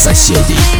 соседей. 0.00 0.79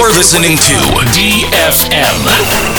You're 0.00 0.08
listening 0.16 0.56
to 0.56 0.72
DFM. 1.12 2.69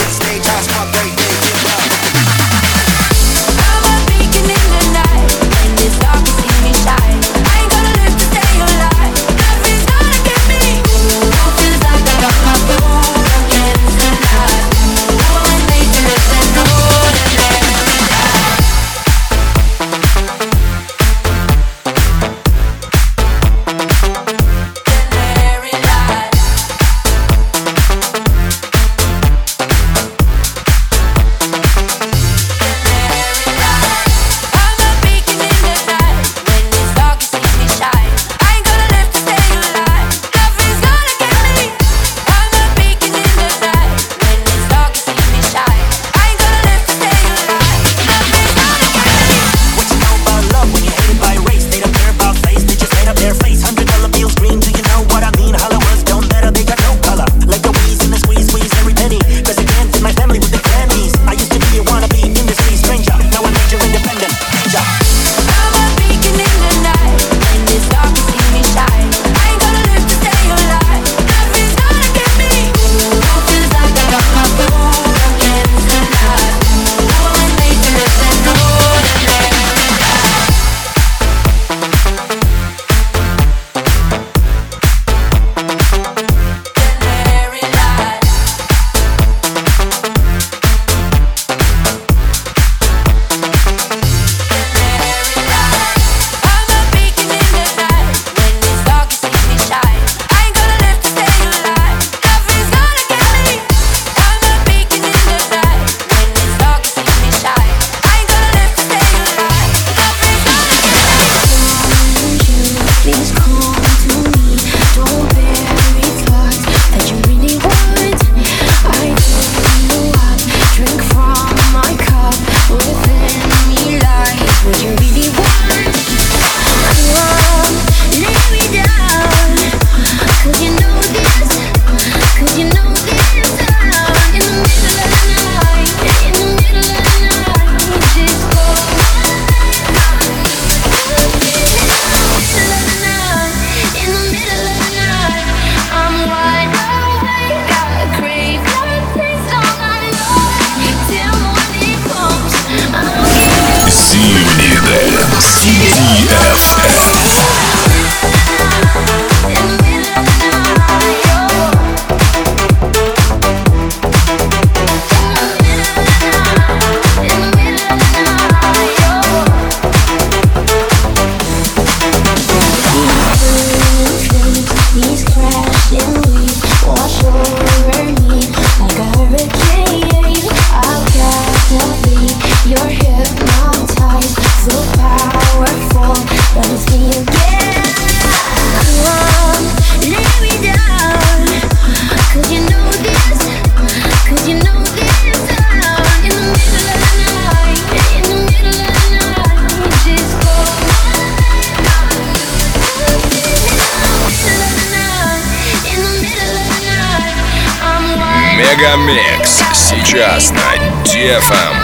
Мегамикс. 209.02 209.64
Сейчас 209.74 210.52
на 210.52 210.76
DFM. 211.04 211.81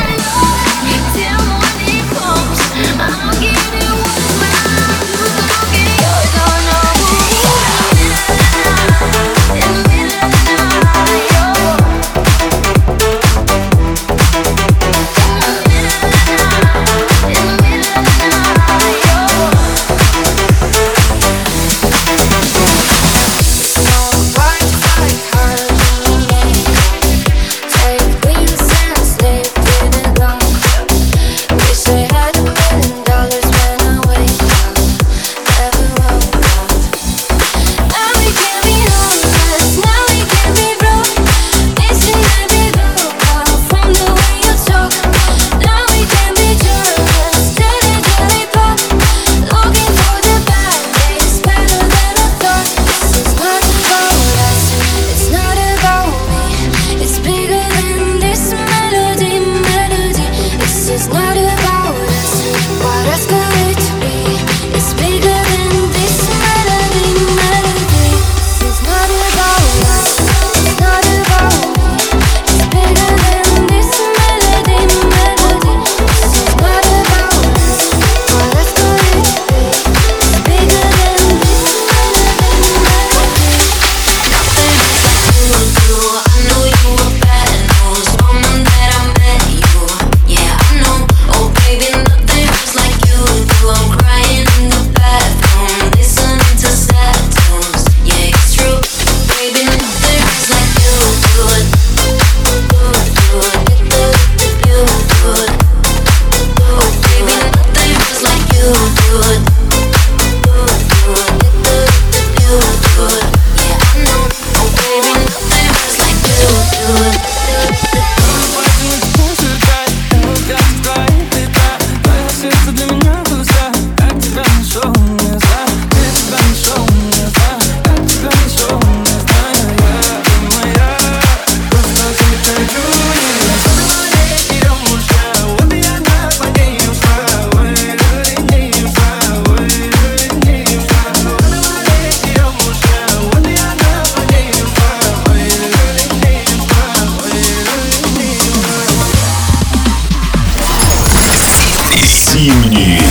Зимний 152.38 153.02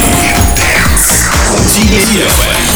Dance. 0.56 2.75